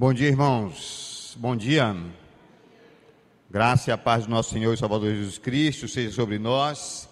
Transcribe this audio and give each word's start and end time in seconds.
Bom 0.00 0.14
dia, 0.14 0.28
irmãos. 0.28 1.36
Bom 1.38 1.54
dia. 1.54 1.94
Graça 3.50 3.90
e 3.90 3.92
a 3.92 3.98
paz 3.98 4.24
do 4.24 4.30
nosso 4.30 4.54
Senhor 4.54 4.72
e 4.72 4.76
Salvador 4.78 5.10
Jesus 5.14 5.36
Cristo 5.36 5.86
seja 5.86 6.10
sobre 6.10 6.38
nós. 6.38 7.06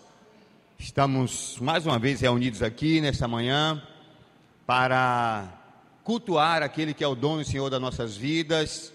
Estamos 0.79 1.59
mais 1.61 1.85
uma 1.85 1.99
vez 1.99 2.23
reunidos 2.23 2.63
aqui 2.63 3.03
nesta 3.03 3.29
manhã 3.29 3.87
para 4.67 5.53
cultuar 6.03 6.63
aquele 6.63 6.95
que 6.95 7.05
é 7.05 7.07
o 7.07 7.15
dono 7.15 7.43
e 7.43 7.45
Senhor 7.45 7.69
das 7.69 7.79
nossas 7.79 8.17
vidas 8.17 8.91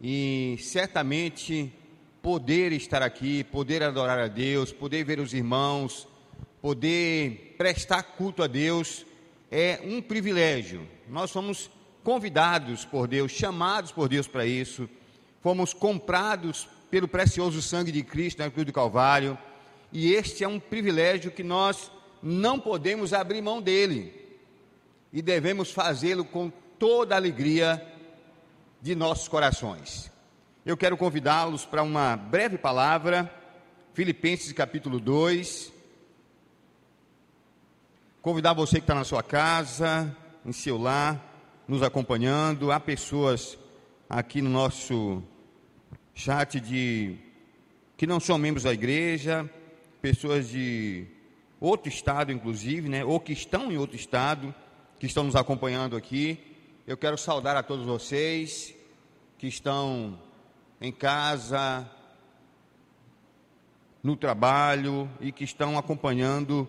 e 0.00 0.56
certamente 0.60 1.72
poder 2.22 2.70
estar 2.70 3.02
aqui, 3.02 3.42
poder 3.42 3.82
adorar 3.82 4.20
a 4.20 4.28
Deus, 4.28 4.72
poder 4.72 5.04
ver 5.04 5.18
os 5.18 5.34
irmãos, 5.34 6.06
poder 6.62 7.56
prestar 7.58 8.04
culto 8.04 8.44
a 8.44 8.46
Deus 8.46 9.04
é 9.50 9.80
um 9.84 10.00
privilégio. 10.00 10.86
Nós 11.08 11.32
somos 11.32 11.68
convidados 12.06 12.84
por 12.84 13.08
Deus, 13.08 13.32
chamados 13.32 13.90
por 13.90 14.08
Deus 14.08 14.28
para 14.28 14.46
isso. 14.46 14.88
Fomos 15.40 15.74
comprados 15.74 16.68
pelo 16.88 17.08
precioso 17.08 17.60
sangue 17.60 17.90
de 17.90 18.04
Cristo 18.04 18.38
na 18.38 18.48
cruz 18.48 18.64
do 18.64 18.72
Calvário, 18.72 19.36
e 19.90 20.12
este 20.12 20.44
é 20.44 20.48
um 20.48 20.60
privilégio 20.60 21.32
que 21.32 21.42
nós 21.42 21.90
não 22.22 22.60
podemos 22.60 23.12
abrir 23.12 23.42
mão 23.42 23.60
dele. 23.60 24.14
E 25.12 25.20
devemos 25.20 25.72
fazê-lo 25.72 26.24
com 26.24 26.48
toda 26.78 27.16
a 27.16 27.18
alegria 27.18 27.84
de 28.80 28.94
nossos 28.94 29.26
corações. 29.26 30.08
Eu 30.64 30.76
quero 30.76 30.96
convidá-los 30.96 31.64
para 31.66 31.82
uma 31.82 32.14
breve 32.14 32.56
palavra, 32.56 33.28
Filipenses 33.94 34.52
capítulo 34.52 35.00
2. 35.00 35.72
Convidar 38.22 38.52
você 38.52 38.76
que 38.76 38.84
está 38.84 38.94
na 38.94 39.02
sua 39.02 39.24
casa, 39.24 40.16
em 40.44 40.52
seu 40.52 40.78
lar, 40.78 41.25
nos 41.66 41.82
acompanhando. 41.82 42.70
Há 42.70 42.78
pessoas 42.78 43.58
aqui 44.08 44.40
no 44.40 44.50
nosso 44.50 45.22
chat 46.14 46.60
de 46.60 47.16
que 47.96 48.06
não 48.06 48.20
são 48.20 48.38
membros 48.38 48.64
da 48.64 48.72
igreja, 48.72 49.50
pessoas 50.00 50.48
de 50.48 51.06
outro 51.60 51.88
estado, 51.88 52.30
inclusive, 52.30 52.88
né, 52.88 53.04
ou 53.04 53.18
que 53.18 53.32
estão 53.32 53.72
em 53.72 53.76
outro 53.76 53.96
estado, 53.96 54.54
que 55.00 55.06
estão 55.06 55.24
nos 55.24 55.34
acompanhando 55.34 55.96
aqui. 55.96 56.38
Eu 56.86 56.96
quero 56.96 57.18
saudar 57.18 57.56
a 57.56 57.62
todos 57.62 57.84
vocês 57.84 58.74
que 59.38 59.46
estão 59.46 60.18
em 60.80 60.92
casa, 60.92 61.90
no 64.02 64.14
trabalho 64.14 65.10
e 65.20 65.32
que 65.32 65.42
estão 65.42 65.76
acompanhando 65.76 66.68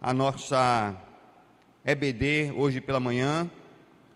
a 0.00 0.14
nossa 0.14 0.94
EBD 1.84 2.52
hoje 2.56 2.80
pela 2.80 3.00
manhã 3.00 3.50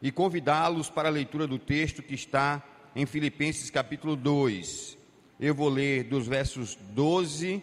e 0.03 0.11
convidá-los 0.11 0.89
para 0.91 1.09
a 1.09 1.13
leitura 1.13 1.47
do 1.47 1.59
texto 1.59 2.03
que 2.03 2.15
está 2.15 2.63
em 2.95 3.07
Filipenses 3.07 3.71
capítulo 3.71 4.17
2. 4.17 4.97
Eu 5.41 5.55
vou 5.55 5.69
ler 5.69 6.05
dos 6.05 6.27
versos 6.27 6.77
12 6.91 7.63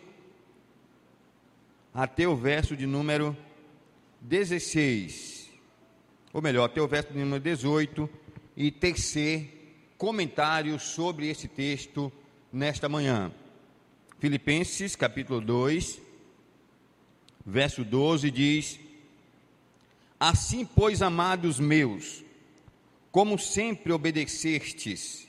até 1.94 2.28
o 2.28 2.36
verso 2.36 2.75
de 2.75 2.86
número 2.86 3.36
16 4.22 5.36
ou 6.36 6.41
melhor, 6.41 6.66
até 6.66 6.81
o 6.81 6.88
verso 6.88 7.13
número 7.13 7.41
18, 7.41 8.09
e 8.58 8.69
tecer 8.69 9.94
comentários 9.97 10.83
sobre 10.83 11.30
esse 11.30 11.47
texto 11.47 12.11
nesta 12.52 12.89
manhã. 12.89 13.31
Filipenses 14.19 14.97
capítulo 14.97 15.39
2, 15.39 16.02
verso 17.45 17.86
12 17.86 18.30
diz: 18.31 18.78
Assim, 20.19 20.66
pois, 20.66 21.02
amados 21.02 21.58
meus, 21.58 22.25
como 23.16 23.40
sempre 23.40 23.94
obedecestes, 23.94 25.26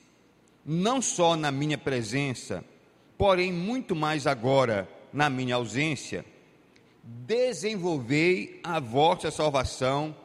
não 0.64 1.00
só 1.00 1.36
na 1.36 1.52
minha 1.52 1.78
presença, 1.78 2.64
porém 3.16 3.52
muito 3.52 3.94
mais 3.94 4.26
agora 4.26 4.88
na 5.12 5.30
minha 5.30 5.54
ausência, 5.54 6.24
desenvolvei 7.00 8.58
a 8.64 8.80
vossa 8.80 9.30
salvação 9.30 10.16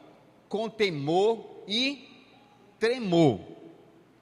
com 0.48 0.68
temor 0.68 1.62
e 1.68 2.08
tremor, 2.80 3.38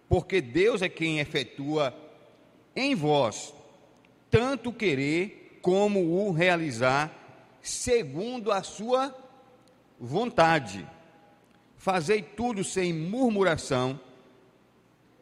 porque 0.07 0.43
Deus 0.43 0.83
é 0.83 0.89
quem 0.91 1.19
efetua 1.19 1.95
em 2.77 2.95
vós 2.95 3.55
tanto 4.31 4.71
querer 4.71 5.59
como 5.63 5.99
o 5.99 6.31
realizar, 6.31 7.11
segundo 7.63 8.53
a 8.53 8.63
sua 8.63 9.17
vontade. 9.99 10.87
Fazei 11.81 12.21
tudo 12.21 12.63
sem 12.63 12.93
murmuração, 12.93 13.99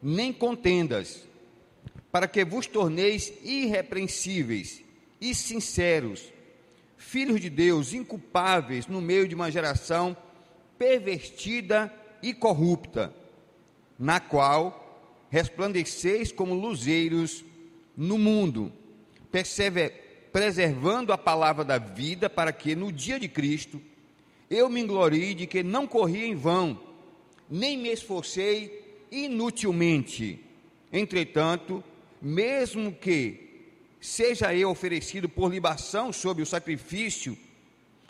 nem 0.03 0.33
contendas, 0.33 1.23
para 2.11 2.27
que 2.27 2.43
vos 2.43 2.67
torneis 2.67 3.31
irrepreensíveis 3.45 4.83
e 5.21 5.33
sinceros, 5.33 6.33
filhos 6.97 7.39
de 7.39 7.49
Deus, 7.49 7.93
inculpáveis 7.93 8.87
no 8.87 8.99
meio 8.99 9.25
de 9.25 9.35
uma 9.35 9.49
geração 9.49 10.17
pervertida 10.77 11.93
e 12.21 12.33
corrupta, 12.33 13.15
na 13.97 14.19
qual 14.19 15.25
resplandeceis 15.29 16.29
como 16.29 16.53
luzeiros 16.53 17.41
no 17.95 18.17
mundo, 18.17 18.69
preservando 20.33 21.13
a 21.13 21.17
palavra 21.17 21.63
da 21.63 21.77
vida, 21.77 22.29
para 22.29 22.51
que 22.51 22.75
no 22.75 22.91
dia 22.91 23.17
de 23.17 23.29
Cristo 23.29 23.81
eu 24.49 24.69
me 24.69 24.83
glorie 24.83 25.33
de 25.33 25.45
que 25.45 25.61
não 25.61 25.85
corri 25.85 26.25
em 26.25 26.35
vão, 26.35 26.79
nem 27.49 27.77
me 27.77 27.89
esforcei 27.89 29.05
inutilmente. 29.11 30.39
Entretanto, 30.91 31.83
mesmo 32.21 32.91
que 32.91 33.47
seja 34.01 34.53
eu 34.55 34.69
oferecido 34.69 35.29
por 35.29 35.51
libação 35.51 36.11
sob 36.11 36.41
o 36.41 36.45
sacrifício 36.45 37.37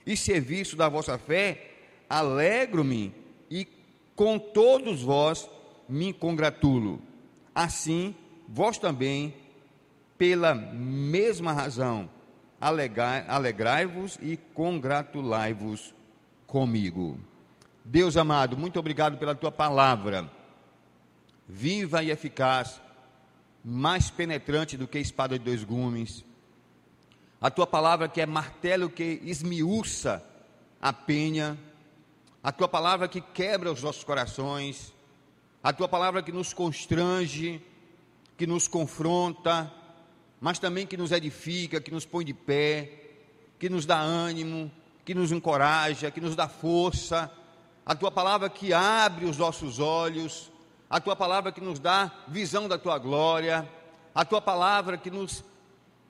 e 0.05 0.15
serviço 0.15 0.75
da 0.75 0.87
vossa 0.87 1.17
fé, 1.17 1.71
alegro-me 2.09 3.13
e 3.49 3.67
com 4.15 4.39
todos 4.39 5.01
vós 5.01 5.49
me 5.87 6.13
congratulo. 6.13 7.01
Assim, 7.53 8.15
vós 8.47 8.77
também, 8.77 9.33
pela 10.17 10.53
mesma 10.55 11.51
razão, 11.51 12.09
alegrai-vos 12.61 14.17
e 14.21 14.37
congratulai-vos 14.53 15.93
comigo. 16.49 17.19
Deus 17.85 18.17
amado, 18.17 18.57
muito 18.57 18.79
obrigado 18.79 19.17
pela 19.17 19.35
tua 19.35 19.51
palavra, 19.51 20.29
viva 21.47 22.03
e 22.03 22.09
eficaz, 22.09 22.81
mais 23.63 24.09
penetrante 24.09 24.75
do 24.75 24.87
que 24.87 24.97
espada 24.97 25.37
de 25.37 25.45
dois 25.45 25.63
gumes. 25.63 26.25
A 27.39 27.49
tua 27.51 27.67
palavra 27.67 28.09
que 28.09 28.19
é 28.19 28.25
martelo 28.25 28.89
que 28.89 29.21
esmiuça 29.23 30.23
a 30.81 30.91
penha, 30.91 31.57
a 32.43 32.51
tua 32.51 32.67
palavra 32.67 33.07
que 33.07 33.21
quebra 33.21 33.71
os 33.71 33.83
nossos 33.83 34.03
corações, 34.03 34.93
a 35.63 35.71
tua 35.71 35.87
palavra 35.87 36.23
que 36.23 36.31
nos 36.31 36.51
constrange, 36.51 37.61
que 38.37 38.47
nos 38.47 38.67
confronta, 38.67 39.71
mas 40.41 40.57
também 40.57 40.87
que 40.87 40.97
nos 40.97 41.11
edifica, 41.11 41.79
que 41.79 41.91
nos 41.91 42.05
põe 42.05 42.25
de 42.25 42.33
pé, 42.33 42.91
que 43.59 43.69
nos 43.69 43.85
dá 43.85 43.99
ânimo, 43.99 44.71
que 45.09 45.15
nos 45.15 45.31
encoraja, 45.31 46.11
que 46.11 46.21
nos 46.21 46.35
dá 46.35 46.47
força, 46.47 47.31
a 47.83 47.95
tua 47.95 48.11
palavra 48.11 48.47
que 48.47 48.71
abre 48.73 49.25
os 49.25 49.39
nossos 49.39 49.79
olhos, 49.79 50.51
a 50.87 51.01
tua 51.01 51.15
palavra 51.15 51.51
que 51.51 51.59
nos 51.59 51.79
dá 51.79 52.13
visão 52.27 52.67
da 52.67 52.77
tua 52.77 52.99
glória, 52.99 53.67
a 54.13 54.23
tua 54.23 54.39
palavra 54.39 54.99
que 54.99 55.09
nos 55.09 55.43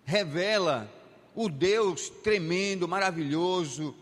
revela 0.04 0.92
o 1.34 1.48
Deus 1.48 2.10
tremendo, 2.10 2.90
maravilhoso, 2.90 3.96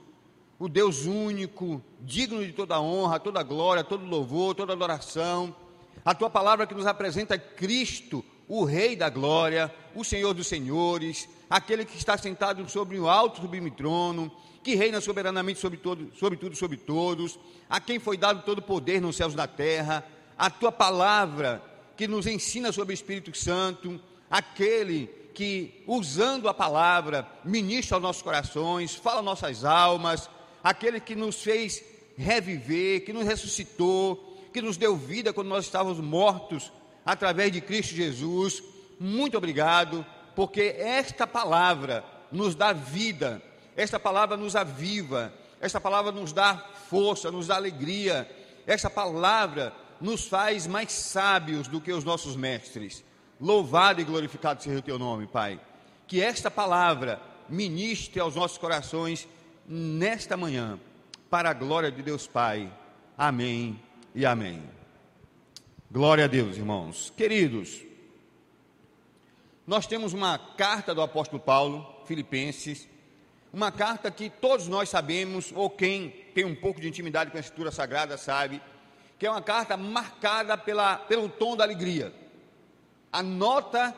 o 0.58 0.68
Deus 0.68 1.06
único, 1.06 1.80
digno 2.02 2.44
de 2.44 2.52
toda 2.52 2.82
honra, 2.82 3.20
toda 3.20 3.44
glória, 3.44 3.84
todo 3.84 4.04
louvor, 4.04 4.56
toda 4.56 4.74
adoração. 4.74 5.56
A 6.04 6.16
tua 6.16 6.32
palavra 6.32 6.66
que 6.66 6.74
nos 6.74 6.88
apresenta 6.88 7.38
Cristo, 7.38 8.26
o 8.48 8.64
Rei 8.64 8.96
da 8.96 9.12
glória, 9.12 9.72
o 9.94 10.04
Senhor 10.04 10.34
dos 10.34 10.48
senhores, 10.48 11.30
aquele 11.50 11.86
que 11.86 11.98
está 11.98 12.18
sentado 12.18 12.68
sobre 12.70 13.00
o 13.00 13.08
alto 13.08 13.42
sublime 13.42 13.72
trono, 13.72 14.32
que 14.64 14.76
reina 14.76 15.00
soberanamente 15.00 15.60
sobre, 15.60 15.78
todo, 15.78 16.12
sobre 16.16 16.38
tudo, 16.38 16.56
sobre 16.56 16.78
todos, 16.78 17.40
a 17.70 17.80
quem 17.80 18.00
foi 18.00 18.18
dado 18.18 18.44
todo 18.44 18.60
o 18.60 18.62
poder 18.62 19.02
nos 19.02 19.16
céus 19.16 19.34
e 19.34 19.38
na 19.38 19.48
terra. 19.48 20.06
A 20.38 20.50
tua 20.50 20.72
palavra 20.72 21.64
que 21.96 22.08
nos 22.08 22.28
ensina 22.28 22.72
sobre 22.72 22.94
o 22.94 22.96
Espírito 22.96 23.36
Santo, 23.38 24.00
aquele 24.30 25.08
que, 25.34 25.84
usando 25.88 26.50
a 26.50 26.54
palavra, 26.54 27.28
ministra 27.46 27.96
aos 27.96 28.04
nossos 28.04 28.22
corações, 28.22 28.96
fala 28.96 29.22
nossas 29.22 29.64
almas, 29.64 30.30
aquele 30.64 31.00
que 31.00 31.16
nos 31.16 31.42
fez 31.42 31.84
reviver, 32.18 33.06
que 33.06 33.14
nos 33.14 33.26
ressuscitou, 33.26 34.38
que 34.52 34.62
nos 34.62 34.76
deu 34.76 34.98
vida 34.98 35.32
quando 35.32 35.48
nós 35.48 35.66
estávamos 35.66 36.00
mortos 36.00 36.72
através 37.06 37.52
de 37.52 37.62
Cristo 37.62 37.96
Jesus. 37.96 38.64
Muito 39.00 39.38
obrigado, 39.38 40.06
porque 40.38 40.76
esta 40.78 41.26
palavra 41.26 42.06
nos 42.32 42.54
dá 42.54 42.72
vida, 42.72 43.42
esta 43.76 44.00
palavra 44.00 44.38
nos 44.38 44.56
aviva, 44.56 45.34
esta 45.60 45.82
palavra 45.82 46.12
nos 46.12 46.32
dá 46.32 46.64
força, 46.88 47.32
nos 47.32 47.48
dá 47.48 47.56
alegria, 47.56 48.30
esta 48.68 48.88
palavra 48.88 49.74
nos 50.00 50.28
faz 50.28 50.68
mais 50.68 50.92
sábios 50.92 51.68
do 51.68 51.82
que 51.82 51.92
os 51.92 52.04
nossos 52.04 52.36
mestres. 52.36 53.04
Louvado 53.42 54.00
e 54.00 54.04
glorificado 54.04 54.62
seja 54.62 54.78
o 54.78 54.82
teu 54.84 55.00
nome, 55.00 55.26
Pai. 55.26 55.60
Que 56.06 56.22
esta 56.22 56.52
palavra 56.52 57.20
ministre 57.50 58.20
aos 58.20 58.36
nossos 58.36 58.60
corações 58.60 59.28
nesta 59.68 60.38
manhã, 60.38 60.80
para 61.32 61.50
a 61.50 61.54
glória 61.54 61.92
de 61.92 62.04
Deus 62.04 62.28
Pai. 62.28 62.72
Amém 63.18 63.82
e 64.14 64.24
amém. 64.24 64.62
Glória 65.92 66.26
a 66.26 66.28
Deus, 66.28 66.58
irmãos. 66.58 67.12
Queridos, 67.18 67.87
nós 69.68 69.86
temos 69.86 70.14
uma 70.14 70.40
carta 70.40 70.96
do 70.96 71.02
apóstolo 71.02 71.42
Paulo, 71.42 71.86
Filipenses, 72.06 72.88
uma 73.52 73.70
carta 73.70 74.10
que 74.10 74.30
todos 74.30 74.66
nós 74.70 74.88
sabemos, 74.88 75.52
ou 75.54 75.70
quem 75.70 76.10
tem 76.34 76.46
um 76.46 76.56
pouco 76.56 76.80
de 76.80 76.88
intimidade 76.88 77.32
com 77.32 77.38
a 77.38 77.42
Escritura 77.42 77.70
Sagrada 77.70 78.18
sabe, 78.18 78.62
que 79.20 79.26
é 79.26 79.30
uma 79.30 79.42
carta 79.42 79.76
marcada 79.76 80.58
pela, 80.58 80.96
pelo 80.96 81.28
tom 81.28 81.58
da 81.58 81.66
alegria. 81.66 82.14
A 83.12 83.22
nota 83.22 83.94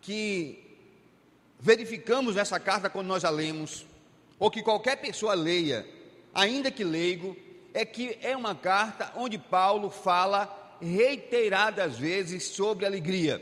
que 0.00 0.76
verificamos 1.60 2.34
nessa 2.34 2.58
carta 2.58 2.90
quando 2.90 3.06
nós 3.06 3.24
a 3.24 3.30
lemos, 3.30 3.86
ou 4.40 4.50
que 4.50 4.60
qualquer 4.60 4.96
pessoa 4.96 5.34
leia, 5.34 5.86
ainda 6.34 6.68
que 6.68 6.82
leigo, 6.82 7.36
é 7.72 7.84
que 7.84 8.18
é 8.22 8.36
uma 8.36 8.56
carta 8.56 9.12
onde 9.14 9.38
Paulo 9.38 9.88
fala 9.88 10.59
reiteradas 10.80 11.98
vezes 11.98 12.44
sobre 12.44 12.86
alegria. 12.86 13.40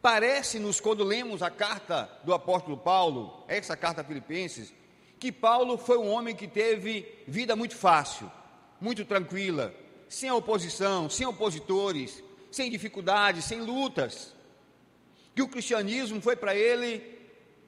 Parece-nos, 0.00 0.80
quando 0.80 1.02
lemos 1.02 1.42
a 1.42 1.50
carta 1.50 2.10
do 2.24 2.34
apóstolo 2.34 2.76
Paulo, 2.76 3.42
essa 3.48 3.76
carta 3.76 4.02
a 4.02 4.04
Filipenses, 4.04 4.72
que 5.18 5.32
Paulo 5.32 5.78
foi 5.78 5.96
um 5.96 6.10
homem 6.10 6.36
que 6.36 6.46
teve 6.46 7.08
vida 7.26 7.56
muito 7.56 7.74
fácil, 7.74 8.30
muito 8.78 9.04
tranquila, 9.06 9.74
sem 10.06 10.30
oposição, 10.30 11.08
sem 11.08 11.26
opositores, 11.26 12.22
sem 12.50 12.70
dificuldades, 12.70 13.46
sem 13.46 13.60
lutas. 13.62 14.34
Que 15.34 15.40
o 15.40 15.48
cristianismo 15.48 16.20
foi 16.20 16.36
para 16.36 16.54
ele, 16.54 17.02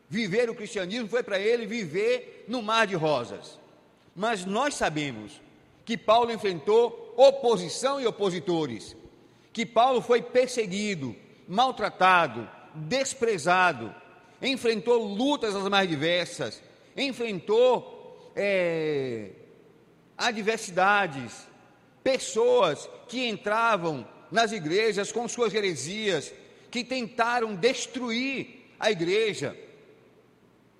viver 0.08 0.50
o 0.50 0.54
cristianismo 0.54 1.08
foi 1.08 1.22
para 1.22 1.38
ele 1.40 1.66
viver 1.66 2.44
no 2.46 2.60
mar 2.60 2.86
de 2.86 2.94
rosas. 2.94 3.58
Mas 4.14 4.44
nós 4.44 4.74
sabemos 4.74 5.40
que 5.86 5.96
Paulo 5.96 6.30
enfrentou 6.30 7.05
oposição 7.16 8.00
e 8.00 8.06
opositores, 8.06 8.96
que 9.52 9.64
Paulo 9.64 10.00
foi 10.00 10.22
perseguido, 10.22 11.16
maltratado, 11.48 12.48
desprezado, 12.74 13.94
enfrentou 14.40 15.02
lutas 15.02 15.54
as 15.54 15.68
mais 15.68 15.88
diversas, 15.88 16.62
enfrentou 16.96 18.32
é, 18.36 19.30
adversidades, 20.16 21.46
pessoas 22.04 22.88
que 23.08 23.26
entravam 23.26 24.06
nas 24.30 24.52
igrejas 24.52 25.10
com 25.10 25.26
suas 25.26 25.54
heresias, 25.54 26.32
que 26.70 26.84
tentaram 26.84 27.54
destruir 27.54 28.66
a 28.78 28.90
igreja 28.90 29.56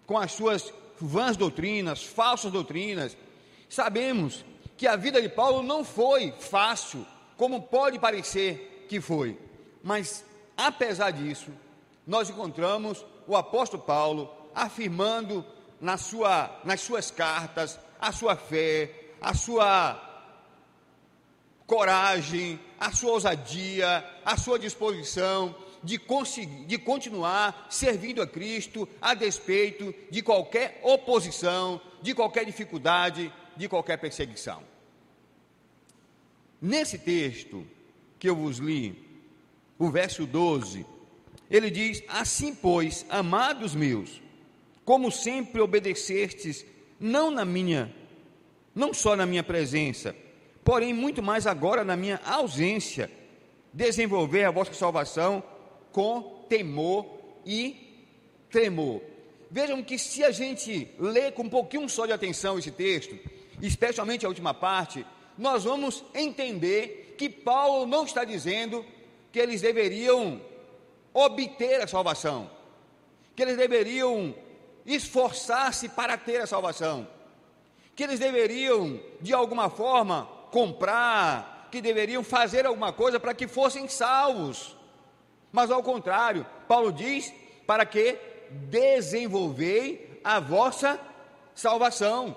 com 0.06 0.18
as 0.18 0.32
suas 0.32 0.72
vãs 1.00 1.36
doutrinas, 1.36 2.04
falsas 2.04 2.52
doutrinas. 2.52 3.16
Sabemos 3.68 4.44
que 4.76 4.86
a 4.86 4.96
vida 4.96 5.20
de 5.20 5.28
Paulo 5.28 5.62
não 5.62 5.84
foi 5.84 6.32
fácil, 6.38 7.06
como 7.36 7.62
pode 7.62 7.98
parecer 7.98 8.86
que 8.88 9.00
foi, 9.00 9.38
mas 9.82 10.24
apesar 10.56 11.10
disso, 11.10 11.50
nós 12.06 12.30
encontramos 12.30 13.04
o 13.26 13.36
apóstolo 13.36 13.82
Paulo 13.82 14.30
afirmando 14.54 15.44
na 15.80 15.96
sua, 15.96 16.60
nas 16.64 16.80
suas 16.80 17.10
cartas 17.10 17.78
a 18.00 18.12
sua 18.12 18.36
fé, 18.36 18.90
a 19.20 19.34
sua 19.34 20.02
coragem, 21.66 22.60
a 22.78 22.92
sua 22.92 23.12
ousadia, 23.12 24.04
a 24.24 24.36
sua 24.36 24.58
disposição 24.58 25.54
de, 25.82 25.98
conseguir, 25.98 26.64
de 26.66 26.78
continuar 26.78 27.66
servindo 27.68 28.22
a 28.22 28.26
Cristo 28.26 28.88
a 29.00 29.14
despeito 29.14 29.94
de 30.10 30.22
qualquer 30.22 30.80
oposição, 30.82 31.80
de 32.02 32.14
qualquer 32.14 32.44
dificuldade, 32.44 33.32
de 33.56 33.68
qualquer 33.68 33.98
perseguição. 33.98 34.62
Nesse 36.60 36.98
texto 36.98 37.66
que 38.18 38.28
eu 38.28 38.36
vos 38.36 38.58
li, 38.58 39.06
o 39.78 39.90
verso 39.90 40.26
12, 40.26 40.86
ele 41.50 41.70
diz: 41.70 42.02
Assim, 42.08 42.54
pois, 42.54 43.04
amados 43.08 43.74
meus, 43.74 44.22
como 44.84 45.10
sempre 45.10 45.60
obedecestes, 45.60 46.64
não 46.98 47.30
na 47.30 47.44
minha, 47.44 47.94
não 48.74 48.94
só 48.94 49.14
na 49.14 49.26
minha 49.26 49.42
presença, 49.42 50.14
porém 50.64 50.92
muito 50.94 51.22
mais 51.22 51.46
agora 51.46 51.84
na 51.84 51.96
minha 51.96 52.20
ausência, 52.24 53.10
desenvolver 53.72 54.44
a 54.44 54.50
vossa 54.50 54.72
salvação 54.72 55.42
com 55.92 56.44
temor 56.48 57.06
e 57.44 57.76
tremor. 58.50 59.02
Vejam 59.50 59.82
que 59.82 59.98
se 59.98 60.24
a 60.24 60.30
gente 60.30 60.90
lê 60.98 61.30
com 61.30 61.42
um 61.42 61.48
pouquinho 61.48 61.88
só 61.88 62.06
de 62.06 62.12
atenção 62.12 62.58
esse 62.58 62.70
texto, 62.70 63.16
especialmente 63.62 64.24
a 64.24 64.28
última 64.28 64.52
parte, 64.52 65.06
nós 65.36 65.64
vamos 65.64 66.04
entender 66.14 67.14
que 67.18 67.28
Paulo 67.28 67.86
não 67.86 68.04
está 68.04 68.24
dizendo 68.24 68.84
que 69.32 69.38
eles 69.38 69.60
deveriam 69.60 70.40
obter 71.12 71.80
a 71.80 71.86
salvação, 71.86 72.50
que 73.34 73.42
eles 73.42 73.56
deveriam 73.56 74.34
esforçar-se 74.84 75.88
para 75.88 76.16
ter 76.16 76.40
a 76.40 76.46
salvação, 76.46 77.08
que 77.94 78.04
eles 78.04 78.18
deveriam, 78.18 79.00
de 79.20 79.32
alguma 79.32 79.68
forma, 79.70 80.28
comprar, 80.50 81.68
que 81.70 81.80
deveriam 81.80 82.22
fazer 82.22 82.66
alguma 82.66 82.92
coisa 82.92 83.18
para 83.18 83.34
que 83.34 83.48
fossem 83.48 83.88
salvos. 83.88 84.76
Mas 85.50 85.70
ao 85.70 85.82
contrário, 85.82 86.46
Paulo 86.68 86.92
diz 86.92 87.32
para 87.66 87.84
que 87.84 88.18
desenvolvei 88.50 90.20
a 90.22 90.38
vossa 90.38 91.00
salvação, 91.54 92.36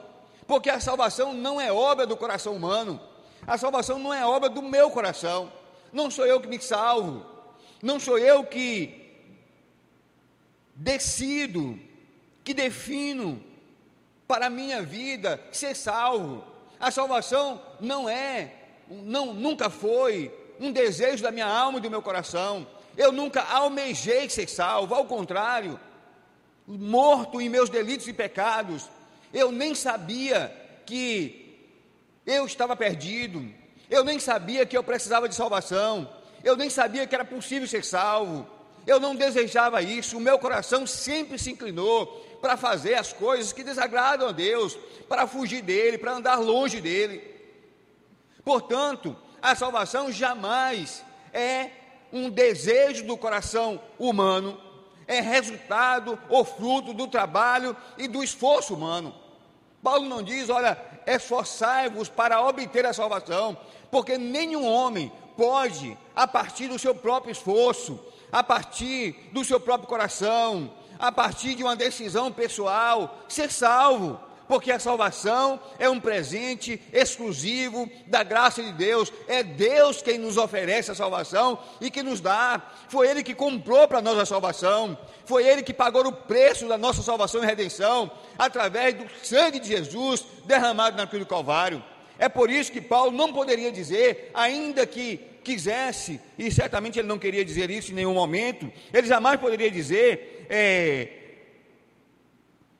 porque 0.49 0.71
a 0.71 0.79
salvação 0.79 1.31
não 1.31 1.61
é 1.61 1.71
obra 1.71 2.07
do 2.07 2.17
coração 2.17 2.55
humano, 2.55 2.99
a 3.45 3.55
salvação 3.55 3.99
não 3.99 4.11
é 4.11 4.25
obra 4.25 4.49
do 4.49 4.63
meu 4.63 4.89
coração, 4.89 5.53
não 5.93 6.09
sou 6.09 6.25
eu 6.25 6.41
que 6.41 6.47
me 6.47 6.59
salvo, 6.59 7.23
não 7.83 7.99
sou 7.99 8.17
eu 8.17 8.43
que 8.43 9.13
decido 10.73 11.79
que 12.43 12.51
defino 12.51 13.39
para 14.27 14.47
a 14.47 14.49
minha 14.49 14.81
vida 14.81 15.39
ser 15.51 15.75
salvo. 15.75 16.43
A 16.79 16.89
salvação 16.89 17.61
não 17.79 18.09
é, 18.09 18.51
não, 18.89 19.35
nunca 19.35 19.69
foi 19.69 20.33
um 20.59 20.71
desejo 20.71 21.21
da 21.21 21.29
minha 21.31 21.45
alma 21.45 21.77
e 21.77 21.81
do 21.81 21.91
meu 21.91 22.01
coração. 22.01 22.65
Eu 22.97 23.11
nunca 23.11 23.43
almejei 23.43 24.27
ser 24.27 24.49
salvo, 24.49 24.95
ao 24.95 25.05
contrário, 25.05 25.79
morto 26.65 27.39
em 27.39 27.49
meus 27.49 27.69
delitos 27.69 28.07
e 28.07 28.13
pecados, 28.13 28.89
eu 29.33 29.51
nem 29.51 29.75
sabia 29.75 30.53
que 30.85 31.67
eu 32.25 32.45
estava 32.45 32.75
perdido, 32.75 33.45
eu 33.89 34.03
nem 34.03 34.19
sabia 34.19 34.65
que 34.65 34.77
eu 34.77 34.83
precisava 34.83 35.27
de 35.27 35.35
salvação, 35.35 36.09
eu 36.43 36.55
nem 36.55 36.69
sabia 36.69 37.05
que 37.07 37.15
era 37.15 37.25
possível 37.25 37.67
ser 37.67 37.83
salvo, 37.83 38.47
eu 38.85 38.99
não 38.99 39.15
desejava 39.15 39.81
isso, 39.81 40.17
o 40.17 40.21
meu 40.21 40.39
coração 40.39 40.87
sempre 40.87 41.37
se 41.37 41.51
inclinou 41.51 42.07
para 42.41 42.55
fazer 42.55 42.95
as 42.95 43.11
coisas 43.11 43.51
que 43.51 43.63
desagradam 43.63 44.29
a 44.29 44.31
Deus, 44.31 44.77
para 45.07 45.27
fugir 45.27 45.61
dele, 45.61 45.97
para 45.97 46.13
andar 46.13 46.35
longe 46.35 46.79
dele. 46.79 47.21
Portanto, 48.43 49.15
a 49.41 49.55
salvação 49.55 50.11
jamais 50.11 51.03
é 51.33 51.71
um 52.11 52.29
desejo 52.29 53.05
do 53.05 53.17
coração 53.17 53.81
humano, 53.97 54.59
é 55.09 55.19
resultado 55.21 56.19
ou 56.29 56.45
fruto 56.45 56.93
do 56.93 57.07
trabalho 57.07 57.75
e 57.97 58.07
do 58.07 58.23
esforço 58.23 58.75
humano. 58.75 59.13
Paulo 59.81 60.07
não 60.07 60.21
diz, 60.21 60.49
olha, 60.49 60.79
esforçai-vos 61.07 62.07
para 62.07 62.41
obter 62.41 62.85
a 62.85 62.93
salvação, 62.93 63.57
porque 63.89 64.19
nenhum 64.19 64.63
homem 64.63 65.11
pode, 65.35 65.97
a 66.15 66.27
partir 66.27 66.67
do 66.67 66.77
seu 66.77 66.93
próprio 66.93 67.31
esforço, 67.31 67.99
a 68.31 68.43
partir 68.43 69.13
do 69.33 69.43
seu 69.43 69.59
próprio 69.59 69.89
coração, 69.89 70.71
a 70.99 71.11
partir 71.11 71.55
de 71.55 71.63
uma 71.63 71.75
decisão 71.75 72.31
pessoal, 72.31 73.17
ser 73.27 73.51
salvo, 73.51 74.19
porque 74.49 74.71
a 74.71 74.79
salvação 74.79 75.59
é 75.77 75.87
um 75.87 75.99
presente 75.99 76.81
exclusivo 76.91 77.87
da 78.07 78.23
graça 78.23 78.63
de 78.63 78.73
Deus, 78.73 79.13
é 79.27 79.43
Deus 79.43 80.01
quem 80.01 80.17
nos 80.17 80.37
oferece 80.37 80.89
a 80.89 80.95
salvação 80.95 81.59
e 81.79 81.91
que 81.91 82.01
nos 82.01 82.19
dá, 82.19 82.59
foi 82.87 83.07
Ele 83.07 83.21
que 83.21 83.35
comprou 83.35 83.87
para 83.87 84.01
nós 84.01 84.17
a 84.17 84.25
salvação, 84.25 84.97
foi 85.23 85.45
Ele 85.45 85.61
que 85.61 85.71
pagou 85.71 86.03
o 86.07 86.11
preço 86.11 86.67
da 86.67 86.79
nossa 86.79 87.03
salvação 87.03 87.43
e 87.43 87.45
redenção, 87.45 88.09
através 88.39 88.95
do 88.95 89.05
sangue 89.21 89.59
de 89.59 89.67
Jesus 89.67 90.25
derramado 90.45 90.97
na 90.97 91.05
cruz 91.05 91.23
do 91.23 91.29
Calvário. 91.29 91.83
É 92.17 92.27
por 92.27 92.49
isso 92.49 92.71
que 92.71 92.81
Paulo 92.81 93.11
não 93.11 93.31
poderia 93.31 93.71
dizer, 93.71 94.31
ainda 94.33 94.83
que 94.87 95.17
quisesse, 95.43 96.19
e 96.39 96.51
certamente 96.51 96.97
ele 96.97 97.07
não 97.07 97.19
queria 97.19 97.45
dizer 97.45 97.69
isso 97.69 97.91
em 97.91 97.95
nenhum 97.95 98.15
momento, 98.15 98.71
ele 98.91 99.05
jamais 99.05 99.39
poderia 99.39 99.69
dizer, 99.69 100.47
é, 100.49 101.18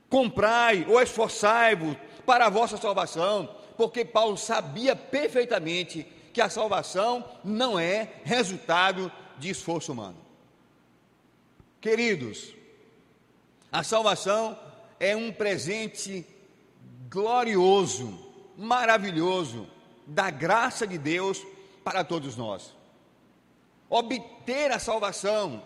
comprai 0.09 0.85
ou 0.87 1.01
esforçai-vos 1.01 1.95
para 2.25 2.47
a 2.47 2.49
vossa 2.49 2.77
salvação, 2.77 3.49
porque 3.77 4.03
Paulo 4.03 4.37
sabia 4.37 4.95
perfeitamente 4.95 6.05
que 6.33 6.41
a 6.41 6.49
salvação 6.49 7.23
não 7.43 7.79
é 7.79 8.09
resultado 8.23 9.11
de 9.37 9.49
esforço 9.49 9.91
humano. 9.91 10.17
Queridos, 11.81 12.53
a 13.71 13.83
salvação 13.83 14.57
é 14.99 15.15
um 15.15 15.31
presente 15.31 16.25
glorioso, 17.09 18.19
maravilhoso, 18.57 19.67
da 20.05 20.29
graça 20.29 20.85
de 20.85 20.97
Deus 20.97 21.41
para 21.83 22.03
todos 22.03 22.35
nós. 22.35 22.73
Obter 23.89 24.71
a 24.71 24.79
salvação 24.79 25.63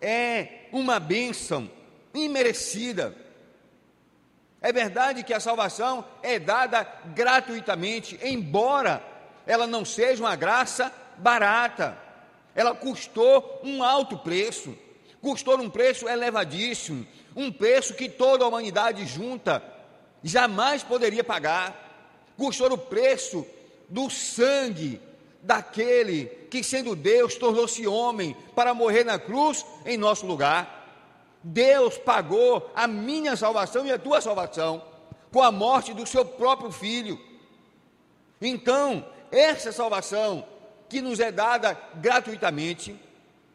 é 0.00 0.66
uma 0.72 1.00
bênção 1.00 1.70
imerecida. 2.14 3.16
É 4.60 4.72
verdade 4.72 5.22
que 5.22 5.34
a 5.34 5.40
salvação 5.40 6.04
é 6.22 6.38
dada 6.38 6.86
gratuitamente, 7.14 8.18
embora 8.22 9.02
ela 9.46 9.66
não 9.66 9.84
seja 9.84 10.22
uma 10.22 10.34
graça 10.34 10.92
barata. 11.18 11.96
Ela 12.54 12.74
custou 12.74 13.60
um 13.62 13.82
alto 13.82 14.18
preço, 14.18 14.76
custou 15.20 15.60
um 15.60 15.70
preço 15.70 16.08
elevadíssimo, 16.08 17.06
um 17.34 17.52
preço 17.52 17.94
que 17.94 18.08
toda 18.08 18.44
a 18.44 18.48
humanidade 18.48 19.06
junta 19.06 19.62
jamais 20.22 20.82
poderia 20.82 21.22
pagar. 21.22 21.84
Custou 22.36 22.72
o 22.72 22.78
preço 22.78 23.46
do 23.88 24.10
sangue 24.10 25.00
daquele 25.42 26.26
que, 26.50 26.64
sendo 26.64 26.96
Deus, 26.96 27.36
tornou-se 27.36 27.86
homem 27.86 28.36
para 28.54 28.74
morrer 28.74 29.04
na 29.04 29.18
cruz 29.18 29.64
em 29.84 29.96
nosso 29.96 30.26
lugar. 30.26 30.75
Deus 31.48 31.96
pagou 31.96 32.72
a 32.74 32.88
minha 32.88 33.36
salvação 33.36 33.86
e 33.86 33.92
a 33.92 33.98
tua 33.98 34.20
salvação 34.20 34.82
com 35.30 35.40
a 35.40 35.52
morte 35.52 35.94
do 35.94 36.04
seu 36.04 36.24
próprio 36.24 36.72
filho. 36.72 37.20
Então, 38.42 39.06
essa 39.30 39.70
salvação 39.70 40.44
que 40.88 41.00
nos 41.00 41.20
é 41.20 41.30
dada 41.30 41.80
gratuitamente, 41.94 42.98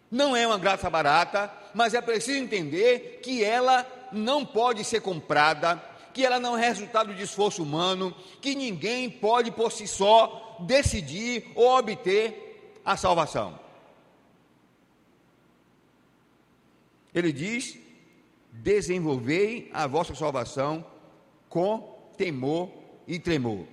não 0.10 0.34
é 0.34 0.48
uma 0.48 0.58
graça 0.58 0.90
barata, 0.90 1.52
mas 1.74 1.94
é 1.94 2.00
preciso 2.00 2.42
entender 2.42 3.20
que 3.22 3.44
ela 3.44 3.86
não 4.10 4.46
pode 4.46 4.86
ser 4.86 5.02
comprada, 5.02 5.76
que 6.14 6.26
ela 6.26 6.40
não 6.40 6.58
é 6.58 6.66
resultado 6.66 7.14
de 7.14 7.24
esforço 7.24 7.62
humano, 7.62 8.16
que 8.42 8.56
ninguém 8.56 9.10
pode 9.10 9.52
por 9.52 9.70
si 9.70 9.86
só 9.86 10.58
decidir 10.62 11.52
ou 11.56 11.78
obter 11.78 12.80
a 12.86 12.96
salvação. 12.96 13.60
Ele 17.14 17.34
diz: 17.34 17.81
desenvolvei 18.52 19.70
a 19.74 19.88
vossa 19.88 20.14
salvação 20.14 20.86
com 21.50 22.12
temor 22.18 22.70
e 23.08 23.18
tremor. 23.20 23.66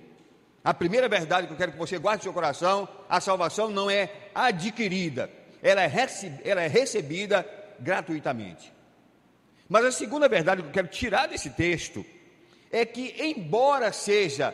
A 0.63 0.73
primeira 0.73 1.07
verdade 1.07 1.47
que 1.47 1.53
eu 1.53 1.57
quero 1.57 1.71
que 1.71 1.77
você 1.77 1.97
guarde 1.97 2.19
no 2.19 2.23
seu 2.23 2.33
coração: 2.33 2.87
a 3.07 3.21
salvação 3.21 3.69
não 3.69 3.89
é 3.89 4.29
adquirida, 4.33 5.29
ela 5.61 5.81
é, 5.81 5.87
recebida, 5.87 6.41
ela 6.49 6.61
é 6.61 6.67
recebida 6.67 7.47
gratuitamente. 7.79 8.73
Mas 9.67 9.85
a 9.85 9.91
segunda 9.91 10.27
verdade 10.27 10.61
que 10.61 10.67
eu 10.67 10.73
quero 10.73 10.87
tirar 10.87 11.27
desse 11.27 11.51
texto 11.51 12.05
é 12.71 12.85
que, 12.85 13.15
embora 13.19 13.91
seja 13.91 14.53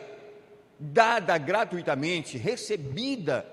dada 0.78 1.38
gratuitamente, 1.38 2.36
recebida 2.36 3.46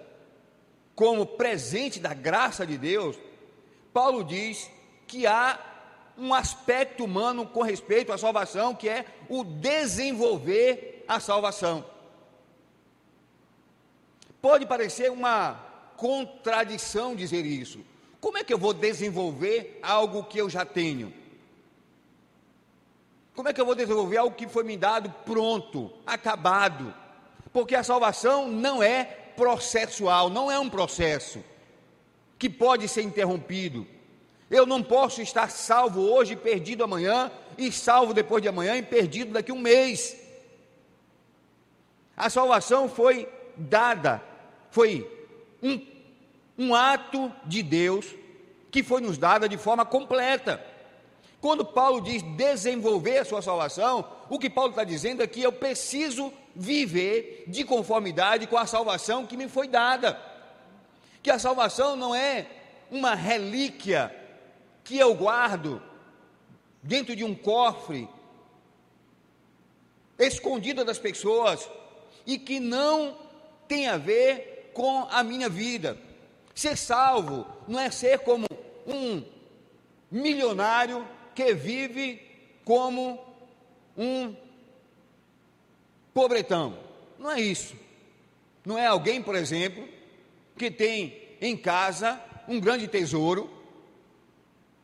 como 0.94 1.26
presente 1.26 2.00
da 2.00 2.14
graça 2.14 2.68
de 2.68 2.78
Deus, 2.78 3.18
Paulo 3.94 4.24
diz 4.24 4.70
que 5.08 5.26
há 5.26 5.73
um 6.18 6.34
aspecto 6.34 7.04
humano 7.04 7.46
com 7.46 7.62
respeito 7.62 8.12
à 8.12 8.18
salvação, 8.18 8.76
que 8.76 8.88
é 8.88 9.06
o 9.30 9.44
desenvolver 9.44 11.04
a 11.08 11.20
salvação. 11.20 11.86
Pode 14.42 14.66
parecer 14.66 15.10
uma 15.12 15.54
contradição 15.98 17.16
dizer 17.16 17.46
isso. 17.46 17.80
Como 18.20 18.38
é 18.38 18.44
que 18.44 18.54
eu 18.54 18.58
vou 18.58 18.74
desenvolver 18.74 19.80
algo 19.82 20.24
que 20.24 20.38
eu 20.38 20.50
já 20.50 20.66
tenho? 20.66 21.14
Como 23.36 23.50
é 23.50 23.54
que 23.54 23.60
eu 23.60 23.66
vou 23.66 23.76
desenvolver 23.76 24.18
algo 24.18 24.36
que 24.36 24.48
foi 24.48 24.64
me 24.64 24.78
dado 24.78 25.10
pronto, 25.26 25.92
acabado? 26.06 26.94
Porque 27.52 27.76
a 27.76 27.84
salvação 27.84 28.48
não 28.48 28.82
é 28.82 29.04
processual, 29.04 30.30
não 30.30 30.52
é 30.52 30.60
um 30.60 30.70
processo 30.70 31.44
que 32.38 32.50
pode 32.50 32.88
ser 32.88 33.02
interrompido. 33.02 33.88
Eu 34.54 34.68
não 34.68 34.84
posso 34.84 35.20
estar 35.20 35.50
salvo 35.50 36.02
hoje, 36.02 36.36
perdido 36.36 36.84
amanhã, 36.84 37.32
e 37.58 37.72
salvo 37.72 38.14
depois 38.14 38.40
de 38.40 38.48
amanhã 38.48 38.78
e 38.78 38.84
perdido 38.84 39.34
daqui 39.34 39.50
a 39.50 39.54
um 39.56 39.60
mês. 39.60 40.16
A 42.16 42.30
salvação 42.30 42.88
foi 42.88 43.28
dada, 43.58 44.22
foi 44.70 45.10
um, 45.62 45.82
um 46.56 46.76
ato 46.76 47.34
de 47.46 47.64
Deus 47.64 48.06
que 48.70 48.84
foi 48.84 49.02
nos 49.02 49.18
dada 49.18 49.50
de 49.50 49.58
forma 49.58 49.84
completa. 49.88 50.64
Quando 51.42 51.66
Paulo 51.66 52.00
diz 52.00 52.22
desenvolver 52.22 53.18
a 53.18 53.26
sua 53.26 53.42
salvação, 53.42 54.08
o 54.30 54.38
que 54.38 54.52
Paulo 54.52 54.70
está 54.70 54.84
dizendo 54.84 55.24
é 55.24 55.28
que 55.28 55.42
eu 55.42 55.52
preciso 55.52 56.32
viver 56.56 57.46
de 57.48 57.64
conformidade 57.64 58.46
com 58.46 58.58
a 58.60 58.68
salvação 58.68 59.26
que 59.26 59.36
me 59.36 59.50
foi 59.50 59.68
dada. 59.68 60.22
Que 61.24 61.32
a 61.32 61.40
salvação 61.40 61.96
não 61.96 62.14
é 62.14 62.46
uma 62.92 63.16
relíquia 63.16 64.20
que 64.84 64.98
eu 64.98 65.14
guardo 65.14 65.82
dentro 66.82 67.16
de 67.16 67.24
um 67.24 67.34
cofre, 67.34 68.08
escondida 70.20 70.84
das 70.84 71.00
pessoas, 71.00 71.70
e 72.26 72.38
que 72.38 72.60
não 72.60 73.18
tem 73.68 73.88
a 73.88 73.98
ver 73.98 74.72
com 74.74 75.08
a 75.10 75.24
minha 75.24 75.50
vida. 75.50 75.98
Ser 76.54 76.78
salvo 76.78 77.48
não 77.68 77.80
é 77.80 77.90
ser 77.90 78.20
como 78.20 78.46
um 78.86 79.24
milionário 80.12 81.08
que 81.34 81.54
vive 81.54 82.22
como 82.64 83.20
um 83.98 84.36
pobretão. 86.14 86.78
Não 87.18 87.32
é 87.32 87.42
isso. 87.42 87.76
Não 88.66 88.78
é 88.78 88.86
alguém, 88.86 89.22
por 89.22 89.36
exemplo, 89.36 89.88
que 90.58 90.70
tem 90.70 91.22
em 91.42 91.58
casa 91.58 92.22
um 92.48 92.60
grande 92.60 92.88
tesouro 92.88 93.50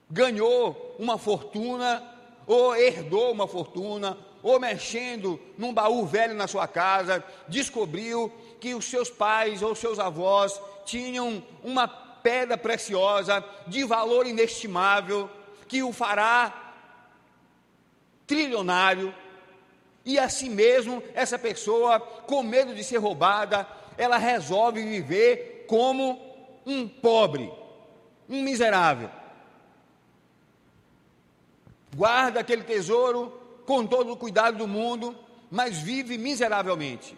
ganhou 0.09 0.95
uma 0.97 1.17
fortuna, 1.17 2.03
ou 2.47 2.75
herdou 2.75 3.31
uma 3.31 3.47
fortuna, 3.47 4.17
ou 4.41 4.59
mexendo 4.59 5.39
num 5.57 5.73
baú 5.73 6.05
velho 6.05 6.33
na 6.33 6.47
sua 6.47 6.67
casa, 6.67 7.23
descobriu 7.47 8.31
que 8.59 8.73
os 8.73 8.85
seus 8.85 9.09
pais 9.09 9.61
ou 9.61 9.75
seus 9.75 9.99
avós 9.99 10.59
tinham 10.85 11.43
uma 11.63 11.87
pedra 11.87 12.57
preciosa 12.57 13.43
de 13.67 13.83
valor 13.83 14.25
inestimável 14.25 15.29
que 15.67 15.83
o 15.83 15.93
fará 15.93 16.73
trilionário. 18.25 19.13
E 20.03 20.17
assim 20.17 20.49
mesmo, 20.49 21.03
essa 21.13 21.37
pessoa, 21.37 21.99
com 21.99 22.41
medo 22.41 22.73
de 22.73 22.83
ser 22.83 22.97
roubada, 22.97 23.67
ela 23.97 24.17
resolve 24.17 24.81
viver 24.81 25.65
como 25.67 26.19
um 26.65 26.87
pobre, 26.87 27.51
um 28.27 28.41
miserável 28.41 29.18
guarda 31.95 32.39
aquele 32.39 32.63
tesouro 32.63 33.39
com 33.65 33.85
todo 33.85 34.11
o 34.11 34.17
cuidado 34.17 34.57
do 34.57 34.67
mundo, 34.67 35.15
mas 35.49 35.77
vive 35.77 36.17
miseravelmente. 36.17 37.17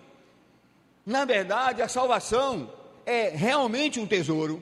Na 1.05 1.25
verdade, 1.25 1.81
a 1.81 1.87
salvação 1.87 2.71
é 3.05 3.29
realmente 3.29 3.99
um 3.99 4.07
tesouro, 4.07 4.61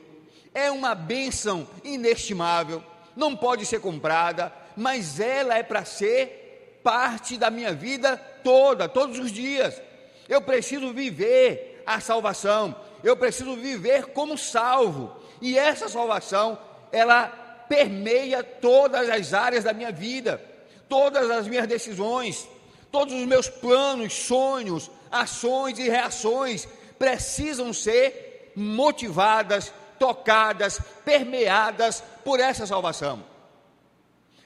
é 0.53 0.71
uma 0.71 0.95
bênção 0.95 1.67
inestimável, 1.83 2.83
não 3.15 3.35
pode 3.35 3.65
ser 3.65 3.79
comprada, 3.79 4.53
mas 4.75 5.19
ela 5.19 5.57
é 5.57 5.63
para 5.63 5.83
ser 5.83 6.79
parte 6.83 7.37
da 7.37 7.49
minha 7.49 7.73
vida 7.73 8.17
toda, 8.43 8.87
todos 8.87 9.19
os 9.19 9.31
dias. 9.31 9.81
Eu 10.27 10.41
preciso 10.41 10.93
viver 10.93 11.83
a 11.85 11.99
salvação, 11.99 12.75
eu 13.03 13.17
preciso 13.17 13.55
viver 13.55 14.07
como 14.07 14.37
salvo, 14.37 15.15
e 15.41 15.57
essa 15.57 15.89
salvação, 15.89 16.57
ela 16.91 17.48
permeia 17.69 18.43
todas 18.43 19.07
as 19.07 19.33
áreas 19.33 19.63
da 19.63 19.71
minha 19.71 19.91
vida, 19.91 20.43
todas 20.89 21.29
as 21.29 21.47
minhas 21.47 21.67
decisões, 21.67 22.47
todos 22.91 23.13
os 23.13 23.25
meus 23.25 23.47
planos, 23.47 24.11
sonhos, 24.13 24.89
ações 25.11 25.77
e 25.77 25.87
reações 25.87 26.67
precisam 26.97 27.71
ser 27.71 28.51
motivadas, 28.55 29.71
tocadas, 29.99 30.81
permeadas 31.05 32.03
por 32.25 32.39
essa 32.39 32.65
salvação. 32.65 33.23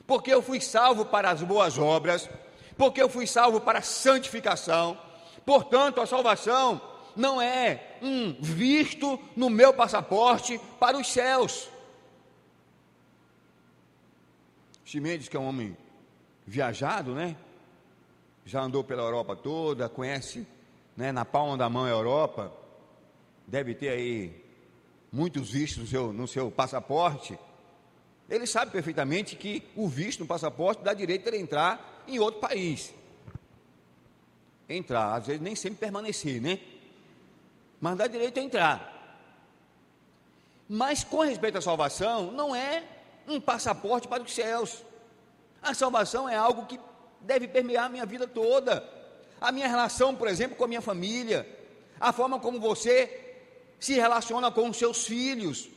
Porque 0.06 0.34
eu 0.34 0.42
fui 0.42 0.60
salvo 0.60 1.06
para 1.06 1.32
as 1.32 1.42
boas 1.42 1.78
obras, 1.78 2.30
porque 2.78 3.02
eu 3.02 3.08
fui 3.08 3.26
salvo 3.26 3.62
para 3.62 3.80
a 3.80 3.84
santificação. 3.84 4.98
Portanto, 5.46 6.02
a 6.02 6.06
salvação 6.06 6.82
não 7.16 7.42
é 7.42 7.98
um 8.02 8.36
visto 8.40 9.20
no 9.36 9.50
meu 9.50 9.74
passaporte 9.74 10.60
para 10.80 10.98
os 10.98 11.08
céus. 11.08 11.70
Chimendes, 14.94 15.28
que 15.28 15.36
é 15.36 15.40
um 15.40 15.48
homem 15.48 15.76
viajado, 16.46 17.16
né? 17.16 17.36
Já 18.46 18.62
andou 18.62 18.84
pela 18.84 19.02
Europa 19.02 19.36
toda, 19.36 19.90
conhece 19.90 20.46
né, 20.96 21.12
na 21.12 21.26
palma 21.26 21.58
da 21.58 21.68
mão 21.68 21.86
a 21.86 21.90
Europa, 21.90 22.54
deve 23.48 23.74
ter 23.74 23.90
aí 23.90 24.46
muitos 25.12 25.50
vistos 25.50 25.82
no 25.82 25.88
seu, 25.88 26.14
no 26.14 26.28
seu 26.28 26.52
passaporte, 26.52 27.36
ele 28.30 28.46
sabe 28.46 28.72
perfeitamente 28.72 29.36
que 29.36 29.68
o 29.76 29.88
visto 29.88 30.20
no 30.20 30.28
passaporte 30.28 30.84
dá 30.84 30.94
direito 30.94 31.28
a 31.28 31.36
entrar 31.36 32.04
em 32.08 32.20
outro 32.20 32.40
país. 32.40 32.94
Entrar, 34.70 35.16
às 35.16 35.26
vezes 35.26 35.42
nem 35.42 35.56
sempre 35.56 35.80
permanecer, 35.80 36.40
né? 36.40 36.60
Mas 37.82 37.98
dá 37.98 38.06
direito 38.06 38.40
a 38.40 38.44
entrar. 38.44 39.26
Mas 40.70 41.04
com 41.04 41.22
respeito 41.22 41.58
à 41.58 41.62
salvação, 41.62 42.32
não 42.32 42.56
é 42.56 42.94
um 43.28 43.40
passaporte 43.40 44.08
para 44.08 44.24
os 44.24 44.34
céus. 44.34 44.84
A 45.62 45.74
salvação 45.74 46.28
é 46.28 46.36
algo 46.36 46.66
que 46.66 46.80
deve 47.22 47.48
permear 47.48 47.86
a 47.86 47.90
minha 47.90 48.06
vida 48.06 48.28
toda. 48.28 48.84
A 49.40 49.52
minha 49.52 49.68
relação, 49.68 50.16
por 50.16 50.28
exemplo, 50.28 50.56
com 50.56 50.66
a 50.66 50.68
minha 50.68 50.82
família, 50.82 51.48
a 52.00 52.12
forma 52.12 52.40
como 52.40 52.60
você 52.60 53.38
se 53.80 53.94
relaciona 53.94 54.52
com 54.52 54.70
os 54.70 54.78
seus 54.78 55.06
filhos, 55.06 55.70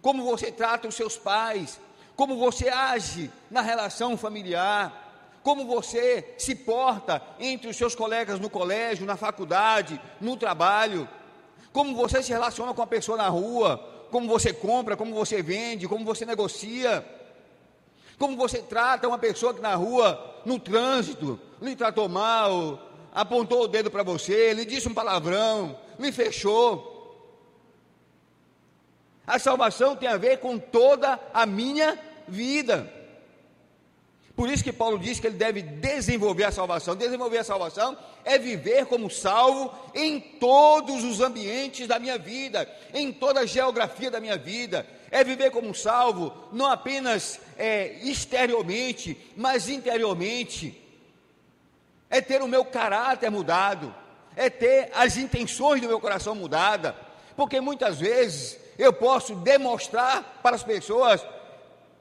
como 0.00 0.24
você 0.24 0.52
trata 0.52 0.88
os 0.88 0.94
seus 0.94 1.16
pais, 1.16 1.80
como 2.16 2.36
você 2.36 2.68
age 2.68 3.30
na 3.50 3.60
relação 3.60 4.16
familiar, 4.16 5.38
como 5.42 5.66
você 5.66 6.34
se 6.38 6.54
porta 6.54 7.22
entre 7.38 7.68
os 7.68 7.76
seus 7.76 7.94
colegas 7.94 8.38
no 8.38 8.50
colégio, 8.50 9.06
na 9.06 9.16
faculdade, 9.16 10.00
no 10.20 10.36
trabalho, 10.36 11.08
como 11.72 11.94
você 11.94 12.22
se 12.22 12.32
relaciona 12.32 12.74
com 12.74 12.82
a 12.82 12.86
pessoa 12.86 13.16
na 13.16 13.28
rua, 13.28 13.78
como 14.10 14.28
você 14.28 14.52
compra, 14.52 14.96
como 14.96 15.14
você 15.14 15.42
vende, 15.42 15.88
como 15.88 16.04
você 16.04 16.24
negocia, 16.24 17.04
como 18.18 18.36
você 18.36 18.58
trata 18.58 19.08
uma 19.08 19.18
pessoa 19.18 19.54
que 19.54 19.60
na 19.60 19.74
rua, 19.74 20.42
no 20.44 20.58
trânsito, 20.58 21.38
lhe 21.62 21.76
tratou 21.76 22.08
mal, 22.08 22.78
apontou 23.12 23.62
o 23.62 23.68
dedo 23.68 23.90
para 23.90 24.02
você, 24.02 24.52
lhe 24.52 24.64
disse 24.64 24.88
um 24.88 24.94
palavrão, 24.94 25.78
lhe 25.98 26.12
fechou. 26.12 26.88
A 29.26 29.38
salvação 29.38 29.94
tem 29.94 30.08
a 30.08 30.16
ver 30.16 30.38
com 30.38 30.58
toda 30.58 31.18
a 31.32 31.46
minha 31.46 31.98
vida. 32.26 32.99
Por 34.40 34.48
isso 34.48 34.64
que 34.64 34.72
Paulo 34.72 34.98
diz 34.98 35.20
que 35.20 35.26
ele 35.26 35.36
deve 35.36 35.60
desenvolver 35.60 36.44
a 36.44 36.50
salvação. 36.50 36.96
Desenvolver 36.96 37.36
a 37.36 37.44
salvação 37.44 37.94
é 38.24 38.38
viver 38.38 38.86
como 38.86 39.10
salvo 39.10 39.70
em 39.94 40.18
todos 40.18 41.04
os 41.04 41.20
ambientes 41.20 41.86
da 41.86 41.98
minha 41.98 42.16
vida, 42.16 42.66
em 42.94 43.12
toda 43.12 43.40
a 43.40 43.44
geografia 43.44 44.10
da 44.10 44.18
minha 44.18 44.38
vida. 44.38 44.86
É 45.10 45.22
viver 45.22 45.50
como 45.50 45.74
salvo, 45.74 46.32
não 46.52 46.64
apenas 46.64 47.38
é, 47.58 47.98
exteriormente, 48.02 49.14
mas 49.36 49.68
interiormente. 49.68 50.74
É 52.08 52.22
ter 52.22 52.40
o 52.40 52.48
meu 52.48 52.64
caráter 52.64 53.30
mudado, 53.30 53.94
é 54.34 54.48
ter 54.48 54.90
as 54.94 55.18
intenções 55.18 55.82
do 55.82 55.86
meu 55.86 56.00
coração 56.00 56.34
mudada, 56.34 56.96
porque 57.36 57.60
muitas 57.60 58.00
vezes 58.00 58.58
eu 58.78 58.90
posso 58.90 59.34
demonstrar 59.34 60.40
para 60.42 60.56
as 60.56 60.62
pessoas 60.62 61.22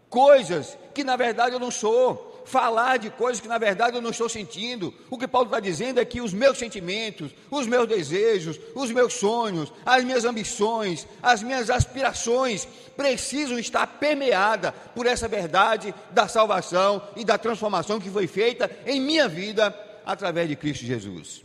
coisas 0.09 0.77
que 0.93 1.03
na 1.03 1.17
verdade 1.17 1.53
eu 1.53 1.59
não 1.59 1.69
sou, 1.69 2.28
falar 2.45 2.97
de 2.97 3.09
coisas 3.09 3.41
que 3.41 3.47
na 3.47 3.57
verdade 3.57 3.95
eu 3.95 4.01
não 4.01 4.11
estou 4.11 4.29
sentindo. 4.29 4.93
O 5.09 5.17
que 5.17 5.27
Paulo 5.27 5.47
está 5.47 5.59
dizendo 5.59 5.99
é 5.99 6.05
que 6.05 6.21
os 6.21 6.33
meus 6.33 6.57
sentimentos, 6.57 7.31
os 7.49 7.67
meus 7.67 7.87
desejos, 7.87 8.59
os 8.75 8.91
meus 8.91 9.13
sonhos, 9.13 9.71
as 9.85 10.03
minhas 10.03 10.25
ambições, 10.25 11.07
as 11.21 11.43
minhas 11.43 11.69
aspirações 11.69 12.67
precisam 12.95 13.57
estar 13.57 13.85
permeadas 13.85 14.73
por 14.93 15.05
essa 15.05 15.27
verdade 15.27 15.93
da 16.11 16.27
salvação 16.27 17.01
e 17.15 17.23
da 17.23 17.37
transformação 17.37 17.99
que 17.99 18.09
foi 18.09 18.27
feita 18.27 18.69
em 18.85 18.99
minha 18.99 19.27
vida 19.27 19.73
através 20.05 20.49
de 20.49 20.55
Cristo 20.55 20.85
Jesus. 20.85 21.43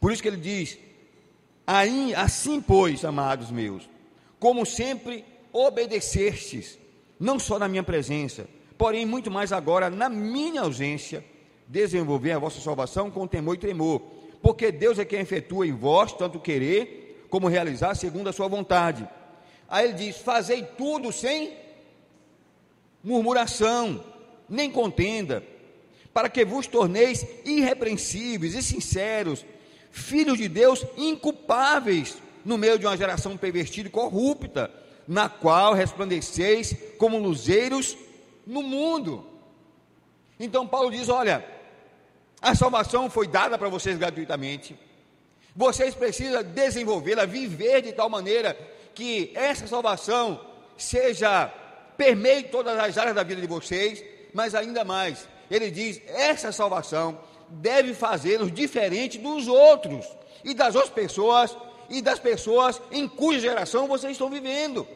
Por 0.00 0.12
isso 0.12 0.22
que 0.22 0.28
ele 0.28 0.36
diz: 0.36 0.78
assim, 2.16 2.60
pois, 2.60 3.04
amados 3.04 3.50
meus, 3.50 3.88
como 4.38 4.64
sempre 4.64 5.24
obedecestes, 5.52 6.78
não 7.18 7.38
só 7.38 7.58
na 7.58 7.68
minha 7.68 7.82
presença, 7.82 8.46
porém 8.80 9.04
muito 9.04 9.30
mais 9.30 9.52
agora 9.52 9.90
na 9.90 10.08
minha 10.08 10.62
ausência, 10.62 11.22
desenvolver 11.68 12.32
a 12.32 12.38
vossa 12.38 12.62
salvação 12.62 13.10
com 13.10 13.26
temor 13.26 13.56
e 13.56 13.58
tremor, 13.58 14.00
porque 14.40 14.72
Deus 14.72 14.98
é 14.98 15.04
quem 15.04 15.20
efetua 15.20 15.66
em 15.66 15.72
vós 15.72 16.14
tanto 16.14 16.40
querer 16.40 17.26
como 17.28 17.46
realizar 17.46 17.94
segundo 17.94 18.30
a 18.30 18.32
sua 18.32 18.48
vontade. 18.48 19.06
Aí 19.68 19.84
ele 19.84 19.92
diz: 19.92 20.16
Fazei 20.16 20.62
tudo 20.62 21.12
sem 21.12 21.52
murmuração, 23.04 24.02
nem 24.48 24.70
contenda, 24.70 25.44
para 26.14 26.30
que 26.30 26.42
vos 26.42 26.66
torneis 26.66 27.26
irrepreensíveis 27.44 28.54
e 28.54 28.62
sinceros, 28.62 29.44
filhos 29.90 30.38
de 30.38 30.48
Deus 30.48 30.86
inculpáveis 30.96 32.16
no 32.46 32.56
meio 32.56 32.78
de 32.78 32.86
uma 32.86 32.96
geração 32.96 33.36
pervertida 33.36 33.90
e 33.90 33.92
corrupta, 33.92 34.70
na 35.06 35.28
qual 35.28 35.74
resplandeceis 35.74 36.74
como 36.96 37.18
luzeiros 37.18 37.94
no 38.50 38.62
mundo. 38.62 39.24
Então 40.38 40.66
Paulo 40.66 40.90
diz: 40.90 41.08
olha, 41.08 41.44
a 42.42 42.54
salvação 42.54 43.08
foi 43.08 43.28
dada 43.28 43.56
para 43.56 43.68
vocês 43.68 43.96
gratuitamente. 43.96 44.76
Vocês 45.54 45.94
precisam 45.94 46.42
desenvolvê-la, 46.42 47.26
viver 47.26 47.82
de 47.82 47.92
tal 47.92 48.08
maneira 48.08 48.56
que 48.94 49.32
essa 49.34 49.66
salvação 49.66 50.40
seja 50.76 51.46
permeie 51.96 52.44
todas 52.44 52.78
as 52.78 52.96
áreas 52.98 53.14
da 53.14 53.22
vida 53.22 53.40
de 53.40 53.46
vocês, 53.46 54.02
mas 54.34 54.54
ainda 54.54 54.84
mais, 54.84 55.28
ele 55.50 55.70
diz: 55.70 56.00
essa 56.08 56.50
salvação 56.50 57.18
deve 57.48 57.94
fazê-los 57.94 58.52
diferente 58.52 59.18
dos 59.18 59.46
outros 59.46 60.06
e 60.44 60.54
das 60.54 60.74
outras 60.74 60.92
pessoas 60.92 61.56
e 61.88 62.00
das 62.00 62.18
pessoas 62.18 62.80
em 62.90 63.06
cuja 63.06 63.40
geração 63.40 63.86
vocês 63.86 64.12
estão 64.12 64.30
vivendo. 64.30 64.86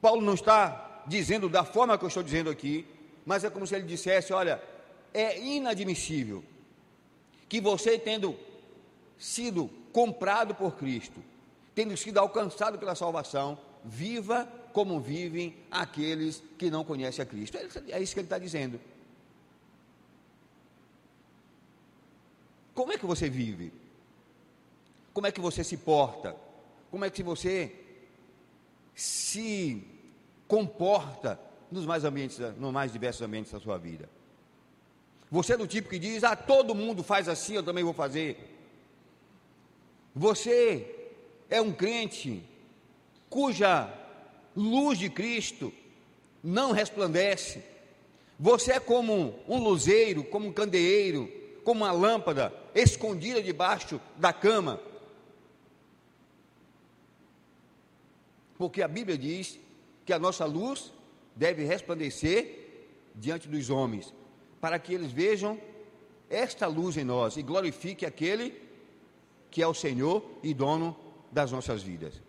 Paulo 0.00 0.22
não 0.22 0.34
está 0.34 0.89
dizendo 1.10 1.48
da 1.48 1.64
forma 1.64 1.98
que 1.98 2.04
eu 2.04 2.08
estou 2.08 2.22
dizendo 2.22 2.48
aqui, 2.48 2.86
mas 3.26 3.42
é 3.42 3.50
como 3.50 3.66
se 3.66 3.74
ele 3.74 3.84
dissesse: 3.84 4.32
olha, 4.32 4.62
é 5.12 5.38
inadmissível 5.40 6.44
que 7.48 7.60
você, 7.60 7.98
tendo 7.98 8.38
sido 9.18 9.68
comprado 9.92 10.54
por 10.54 10.76
Cristo, 10.76 11.20
tendo 11.74 11.96
sido 11.96 12.18
alcançado 12.18 12.78
pela 12.78 12.94
salvação, 12.94 13.58
viva 13.84 14.48
como 14.72 15.00
vivem 15.00 15.56
aqueles 15.68 16.42
que 16.56 16.70
não 16.70 16.84
conhecem 16.84 17.22
a 17.22 17.26
Cristo. 17.26 17.58
É 17.88 18.00
isso 18.00 18.14
que 18.14 18.20
ele 18.20 18.26
está 18.26 18.38
dizendo. 18.38 18.80
Como 22.72 22.92
é 22.92 22.96
que 22.96 23.04
você 23.04 23.28
vive? 23.28 23.72
Como 25.12 25.26
é 25.26 25.32
que 25.32 25.40
você 25.40 25.64
se 25.64 25.76
porta? 25.76 26.36
Como 26.88 27.04
é 27.04 27.10
que 27.10 27.22
você 27.22 27.74
se 28.94 29.84
comporta 30.50 31.40
nos 31.70 31.86
mais 31.86 32.04
ambientes, 32.04 32.38
nos 32.58 32.72
mais 32.72 32.92
diversos 32.92 33.22
ambientes 33.22 33.52
da 33.52 33.60
sua 33.60 33.78
vida? 33.78 34.10
Você 35.30 35.52
é 35.52 35.56
do 35.56 35.66
tipo 35.66 35.88
que 35.88 35.98
diz: 35.98 36.24
"Ah, 36.24 36.34
todo 36.34 36.74
mundo 36.74 37.04
faz 37.04 37.28
assim, 37.28 37.54
eu 37.54 37.62
também 37.62 37.84
vou 37.84 37.94
fazer". 37.94 38.36
Você 40.14 41.12
é 41.48 41.60
um 41.60 41.72
crente 41.72 42.42
cuja 43.28 43.88
luz 44.56 44.98
de 44.98 45.08
Cristo 45.08 45.72
não 46.42 46.72
resplandece. 46.72 47.62
Você 48.38 48.72
é 48.72 48.80
como 48.80 49.38
um 49.46 49.58
luzeiro, 49.58 50.24
como 50.24 50.48
um 50.48 50.52
candeeiro, 50.52 51.30
como 51.62 51.84
uma 51.84 51.92
lâmpada 51.92 52.52
escondida 52.74 53.40
debaixo 53.40 54.00
da 54.16 54.32
cama. 54.32 54.80
porque 58.60 58.82
a 58.82 58.88
Bíblia 58.88 59.16
diz 59.16 59.58
que 60.10 60.14
a 60.14 60.18
nossa 60.18 60.44
luz 60.44 60.92
deve 61.36 61.62
resplandecer 61.62 63.12
diante 63.14 63.46
dos 63.46 63.70
homens, 63.70 64.12
para 64.60 64.76
que 64.76 64.92
eles 64.92 65.12
vejam 65.12 65.56
esta 66.28 66.66
luz 66.66 66.96
em 66.96 67.04
nós 67.04 67.36
e 67.36 67.42
glorifique 67.42 68.04
aquele 68.04 68.60
que 69.52 69.62
é 69.62 69.68
o 69.68 69.72
Senhor 69.72 70.20
e 70.42 70.52
dono 70.52 70.96
das 71.30 71.52
nossas 71.52 71.84
vidas. 71.84 72.20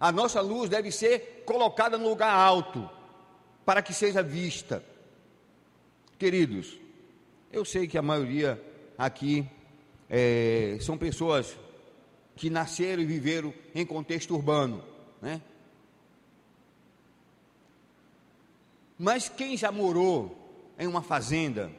A 0.00 0.10
nossa 0.10 0.40
luz 0.40 0.68
deve 0.68 0.90
ser 0.90 1.44
colocada 1.46 1.96
no 1.96 2.08
lugar 2.08 2.34
alto, 2.34 2.90
para 3.64 3.82
que 3.82 3.94
seja 3.94 4.20
vista. 4.20 4.84
Queridos, 6.18 6.76
eu 7.52 7.64
sei 7.64 7.86
que 7.86 7.96
a 7.96 8.02
maioria 8.02 8.60
aqui 8.98 9.48
é, 10.10 10.76
são 10.80 10.98
pessoas 10.98 11.56
que 12.34 12.50
nasceram 12.50 13.00
e 13.00 13.06
viveram 13.06 13.54
em 13.72 13.86
contexto 13.86 14.34
urbano, 14.34 14.82
né? 15.22 15.40
Mas 18.98 19.28
quem 19.28 19.56
já 19.56 19.70
morou 19.70 20.36
em 20.78 20.86
uma 20.86 21.02
fazenda, 21.02 21.70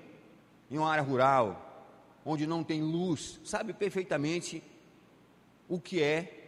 em 0.71 0.77
uma 0.77 0.89
área 0.89 1.03
rural, 1.03 1.89
onde 2.25 2.47
não 2.47 2.63
tem 2.63 2.81
luz, 2.81 3.39
sabe 3.43 3.73
perfeitamente 3.73 4.63
o 5.67 5.79
que 5.79 6.01
é 6.01 6.39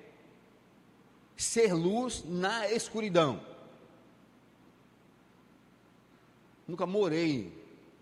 ser 1.36 1.73
luz 1.73 2.23
na 2.25 2.69
escuridão. 2.71 3.41
Nunca 6.67 6.86
morei 6.86 7.51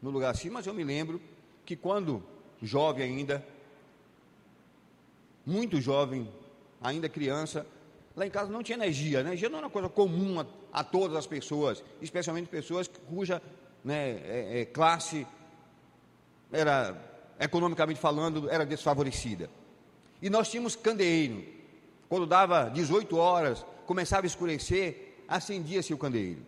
no 0.02 0.12
lugar 0.12 0.32
assim, 0.32 0.50
mas 0.50 0.68
eu 0.68 0.74
me 0.74 0.84
lembro 0.84 1.20
que 1.66 1.76
quando 1.76 2.24
jovem 2.62 3.18
ainda, 3.18 3.46
muito 5.46 5.82
jovem, 5.82 6.32
ainda 6.82 7.10
criança, 7.10 7.66
lá 8.16 8.26
em 8.26 8.30
casa 8.30 8.52
não 8.52 8.64
tinha 8.64 8.78
energia. 8.78 9.24
Né? 9.24 9.30
Energia 9.30 9.50
não 9.50 9.58
era 9.58 9.68
uma 9.68 9.72
coisa 9.72 9.90
comum 9.90 10.40
a, 10.40 10.46
a 10.72 10.84
todas 10.84 11.16
as 11.16 11.28
pessoas, 11.28 11.84
especialmente 12.02 12.48
pessoas 12.48 12.90
cuja 13.10 13.42
né, 13.84 14.12
é, 14.12 14.62
é, 14.62 14.66
classe 14.66 15.26
era, 16.52 16.96
economicamente 17.40 18.00
falando, 18.00 18.50
era 18.50 18.66
desfavorecida. 18.66 19.50
E 20.22 20.30
nós 20.30 20.50
tínhamos 20.50 20.76
candeeiro. 20.76 21.44
Quando 22.10 22.26
dava 22.26 22.70
18 22.70 23.16
horas, 23.18 23.66
começava 23.86 24.26
a 24.26 24.28
escurecer, 24.28 25.24
acendia-se 25.28 25.94
o 25.94 25.98
candeeiro. 25.98 26.46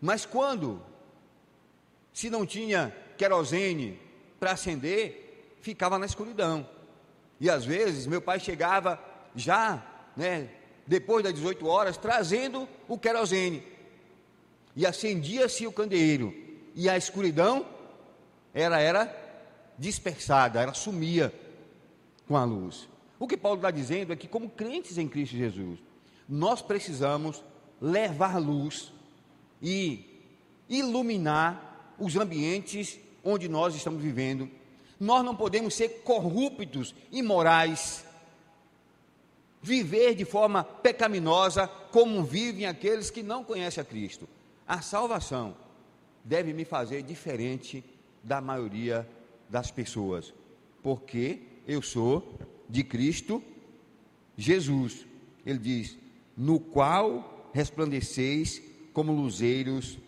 Mas 0.00 0.26
quando 0.26 0.82
se 2.12 2.30
não 2.30 2.46
tinha 2.46 2.96
querosene 3.16 4.00
para 4.40 4.52
acender, 4.52 5.56
ficava 5.60 5.98
na 5.98 6.06
escuridão. 6.06 6.66
E 7.38 7.50
às 7.50 7.64
vezes 7.64 8.06
meu 8.06 8.22
pai 8.22 8.40
chegava 8.40 8.98
já, 9.36 9.84
né, 10.16 10.48
depois 10.86 11.22
das 11.22 11.34
18 11.34 11.66
horas, 11.66 11.96
trazendo 11.96 12.66
o 12.88 12.98
querosene. 12.98 13.62
E 14.74 14.86
acendia-se 14.86 15.66
o 15.66 15.72
candeeiro. 15.72 16.34
E 16.74 16.88
a 16.88 16.96
escuridão 16.96 17.66
era, 18.52 18.80
era 18.80 19.26
dispersada, 19.78 20.60
ela 20.60 20.74
sumia 20.74 21.32
com 22.26 22.36
a 22.36 22.44
luz. 22.44 22.88
O 23.18 23.26
que 23.26 23.36
Paulo 23.36 23.58
está 23.58 23.70
dizendo 23.70 24.12
é 24.12 24.16
que, 24.16 24.26
como 24.26 24.48
crentes 24.48 24.98
em 24.98 25.08
Cristo 25.08 25.36
Jesus, 25.36 25.78
nós 26.28 26.60
precisamos 26.60 27.42
levar 27.80 28.38
luz 28.38 28.92
e 29.62 30.04
iluminar 30.68 31.94
os 31.98 32.16
ambientes 32.16 32.98
onde 33.24 33.48
nós 33.48 33.74
estamos 33.74 34.02
vivendo. 34.02 34.50
Nós 34.98 35.24
não 35.24 35.36
podemos 35.36 35.74
ser 35.74 36.02
corruptos, 36.02 36.94
imorais, 37.12 38.05
viver 39.62 40.14
de 40.14 40.24
forma 40.24 40.62
pecaminosa 40.62 41.66
como 41.90 42.22
vivem 42.22 42.66
aqueles 42.66 43.10
que 43.10 43.22
não 43.22 43.42
conhecem 43.44 43.80
a 43.80 43.84
Cristo. 43.84 44.28
A 44.66 44.80
salvação 44.80 45.56
deve 46.24 46.52
me 46.52 46.64
fazer 46.64 47.02
diferente 47.02 47.84
da 48.22 48.40
maioria 48.40 49.08
das 49.48 49.70
pessoas, 49.70 50.34
porque 50.82 51.40
eu 51.66 51.80
sou 51.80 52.38
de 52.68 52.82
Cristo 52.82 53.42
Jesus. 54.36 55.06
Ele 55.44 55.58
diz: 55.58 55.96
no 56.36 56.60
qual 56.60 57.50
resplandeceis 57.52 58.62
como 58.92 59.12
luzeiros 59.12 59.98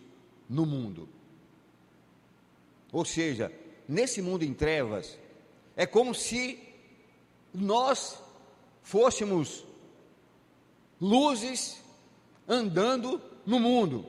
no 0.47 0.65
mundo. 0.65 1.07
Ou 2.91 3.05
seja, 3.05 3.51
nesse 3.87 4.21
mundo 4.21 4.43
em 4.43 4.53
trevas, 4.53 5.17
é 5.75 5.85
como 5.85 6.13
se 6.13 6.59
nós 7.53 8.19
fôssemos 8.89 9.63
luzes 10.99 11.79
andando 12.47 13.21
no 13.45 13.59
mundo. 13.59 14.03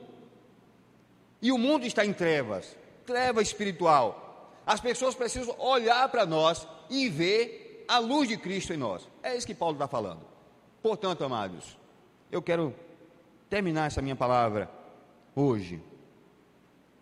E 1.39 1.51
o 1.51 1.57
mundo 1.57 1.85
está 1.85 2.03
em 2.03 2.11
trevas, 2.11 2.75
treva 3.05 3.43
espiritual. 3.43 4.57
As 4.65 4.79
pessoas 4.79 5.13
precisam 5.13 5.55
olhar 5.59 6.09
para 6.09 6.25
nós 6.25 6.67
e 6.89 7.07
ver 7.09 7.85
a 7.87 7.99
luz 7.99 8.27
de 8.27 8.37
Cristo 8.37 8.73
em 8.73 8.77
nós. 8.77 9.07
É 9.21 9.37
isso 9.37 9.45
que 9.45 9.53
Paulo 9.53 9.75
está 9.75 9.87
falando. 9.87 10.21
Portanto, 10.81 11.23
amados, 11.23 11.77
eu 12.31 12.41
quero 12.41 12.73
terminar 13.51 13.85
essa 13.85 14.01
minha 14.01 14.15
palavra 14.15 14.67
hoje, 15.35 15.79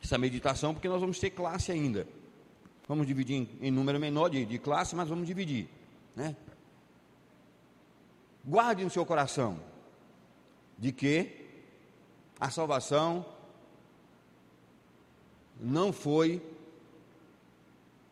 essa 0.03 0.17
meditação, 0.17 0.73
porque 0.73 0.89
nós 0.89 0.99
vamos 0.99 1.17
ter 1.17 1.29
classe 1.29 1.71
ainda. 1.71 2.05
Vamos 2.89 3.07
dividir 3.07 3.37
em, 3.37 3.49
em 3.61 3.71
número 3.71 3.97
menor 4.01 4.27
de, 4.27 4.45
de 4.45 4.59
classe, 4.59 4.97
mas 4.97 5.07
vamos 5.07 5.25
dividir, 5.25 5.69
né? 6.13 6.35
Guarde 8.43 8.84
no 8.84 8.89
seu 8.89 9.06
coração 9.06 9.60
de 10.78 10.91
que 10.91 11.47
a 12.39 12.49
salvação 12.49 13.25
não 15.60 15.91
foi 15.91 16.41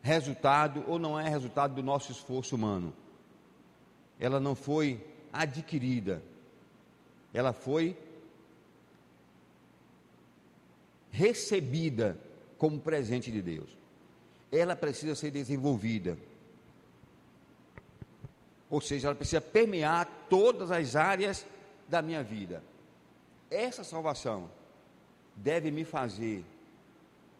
resultado 0.02 0.84
ou 0.86 0.98
não 0.98 1.18
é 1.18 1.28
resultado 1.28 1.74
do 1.74 1.82
nosso 1.82 2.12
esforço 2.12 2.54
humano. 2.54 2.92
Ela 4.20 4.38
não 4.38 4.54
foi 4.54 5.04
adquirida. 5.32 6.22
Ela 7.32 7.52
foi 7.52 7.96
recebida 11.10 12.18
como 12.56 12.80
presente 12.80 13.30
de 13.30 13.40
Deus. 13.40 13.70
Ela 14.50 14.76
precisa 14.76 15.14
ser 15.14 15.30
desenvolvida. 15.30 16.18
Ou 18.70 18.80
seja, 18.80 19.08
ela 19.08 19.14
precisa 19.14 19.40
permear 19.40 20.08
todas 20.28 20.70
as 20.70 20.94
áreas 20.94 21.46
da 21.88 22.02
minha 22.02 22.22
vida. 22.22 22.62
Essa 23.50 23.82
salvação 23.82 24.50
deve 25.34 25.70
me 25.70 25.84
fazer, 25.84 26.44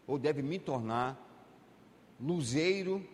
ou 0.07 0.17
deve 0.17 0.41
me 0.41 0.57
tornar, 0.57 1.17
luzeiro, 2.19 3.05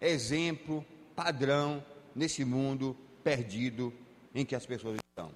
exemplo, 0.00 0.84
padrão 1.14 1.84
nesse 2.14 2.44
mundo 2.44 2.96
perdido 3.22 3.92
em 4.34 4.44
que 4.44 4.56
as 4.56 4.66
pessoas 4.66 4.98
estão. 5.08 5.30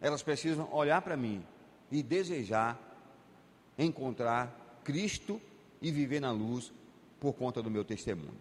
Elas 0.00 0.22
precisam 0.22 0.68
olhar 0.72 1.00
para 1.02 1.16
mim 1.16 1.44
e 1.90 2.02
desejar 2.02 2.80
encontrar 3.78 4.80
Cristo 4.84 5.40
e 5.80 5.90
viver 5.90 6.20
na 6.20 6.30
luz 6.30 6.72
por 7.20 7.32
conta 7.34 7.62
do 7.62 7.70
meu 7.70 7.84
testemunho. 7.84 8.40